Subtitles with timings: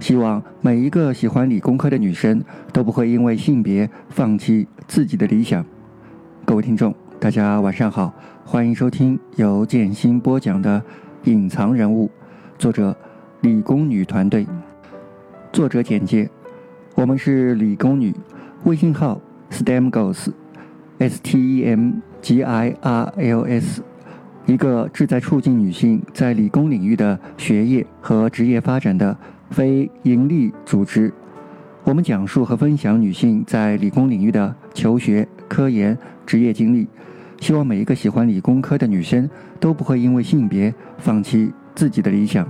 [0.00, 5.64] 希望每一个喜欢理工科的女生都不会因为性别放弃自己的理想。
[6.46, 10.82] 各位听众，大家晚上好，欢迎收听由建新播讲的
[11.30, 12.06] 《隐藏人物》，
[12.58, 12.96] 作者
[13.42, 14.46] 理工女团队。
[15.52, 16.30] 作者简介：
[16.94, 18.14] 我们是理工女，
[18.64, 19.20] 微信号
[19.50, 21.92] STEM Girls，S T E M
[22.22, 23.82] G I R L S。
[24.46, 29.16] 一个志在促进女性在理工领域的学业和职业发展的
[29.50, 31.12] 非营利组织，
[31.84, 36.86] 我们讲述和分享女性在理工领域的求学、科研、职业经历，
[37.40, 39.28] 希望每一个喜欢理工科的女生
[39.58, 42.48] 都不会因为性别放弃自己的理想。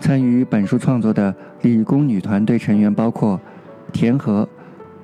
[0.00, 3.40] 参与本书创作的理工女团队成员包括
[3.92, 4.48] 田禾，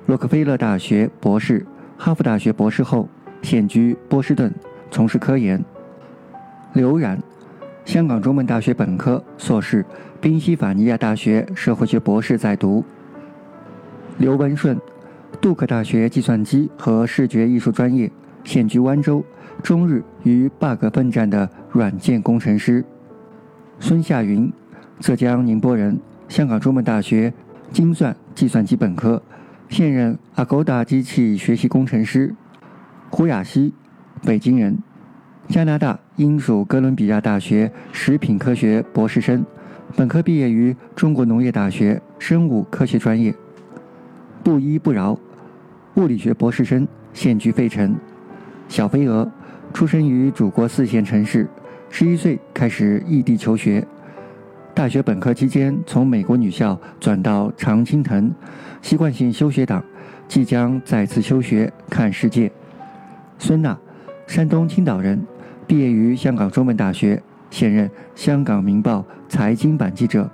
[0.07, 1.65] 洛克菲勒大学博士、
[1.97, 3.07] 哈佛大学博士后，
[3.41, 4.53] 现居波士顿，
[4.91, 5.63] 从事科研。
[6.73, 7.21] 刘然，
[7.85, 9.83] 香港中文大学本科、硕士，
[10.21, 12.83] 宾夕法尼亚大学社会学博士在读。
[14.17, 14.79] 刘文顺，
[15.41, 18.09] 杜克大学计算机和视觉艺术专业，
[18.43, 19.25] 现居湾州，
[19.63, 22.85] 终日与 bug 奋战的软件工程师。
[23.79, 24.51] 孙夏云，
[24.99, 27.33] 浙江宁波人，香港中文大学
[27.71, 29.21] 精算计算机本科，
[29.69, 32.33] 现任 Agoda 机器学习工程师。
[33.09, 33.73] 胡雅希，
[34.23, 34.77] 北京人。
[35.49, 39.45] 加拿大英属哥伦比亚大学食品科学博士生，
[39.97, 43.33] 本科毕业于中国农业大学生物科学专业。
[44.43, 45.19] 不依不饶，
[45.95, 47.95] 物理学博士生，现居费城。
[48.69, 49.29] 小飞蛾，
[49.73, 51.47] 出生于祖国四线城市，
[51.89, 53.85] 十一岁开始异地求学。
[54.73, 58.33] 大学本科期间从美国女校转到常青藤，
[58.81, 59.83] 习惯性休学党，
[60.29, 62.49] 即将再次休学看世界。
[63.37, 63.77] 孙娜，
[64.25, 65.21] 山东青岛人。
[65.71, 70.29] 毕业于香港中文大学，现任香港明报财经版记者。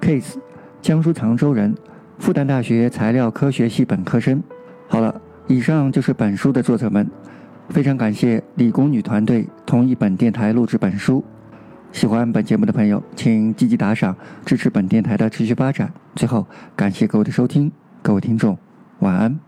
[0.00, 0.36] Case，
[0.80, 1.74] 江苏常州人，
[2.20, 4.40] 复旦大学材料科学系本科生。
[4.86, 7.10] 好了，以上就是本书的作者们。
[7.70, 11.24] 非常感谢理工女团队同意本电台录制本书。
[11.90, 14.14] 喜欢本节目的朋友，请积极打赏，
[14.46, 15.92] 支持本电台的持续发展。
[16.14, 18.56] 最后，感谢各位的收听，各位听众，
[19.00, 19.40] 晚安。